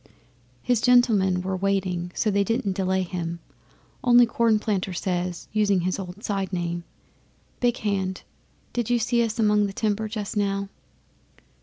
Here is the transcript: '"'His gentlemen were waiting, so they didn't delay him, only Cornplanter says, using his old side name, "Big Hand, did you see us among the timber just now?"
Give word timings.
'"'His 0.63 0.81
gentlemen 0.81 1.43
were 1.43 1.55
waiting, 1.55 2.11
so 2.15 2.31
they 2.31 2.43
didn't 2.43 2.73
delay 2.73 3.03
him, 3.03 3.37
only 4.03 4.25
Cornplanter 4.25 4.95
says, 4.95 5.47
using 5.53 5.81
his 5.81 5.99
old 5.99 6.23
side 6.23 6.51
name, 6.51 6.83
"Big 7.59 7.77
Hand, 7.77 8.23
did 8.73 8.89
you 8.89 8.97
see 8.97 9.23
us 9.23 9.37
among 9.37 9.67
the 9.67 9.73
timber 9.73 10.07
just 10.07 10.35
now?" 10.35 10.69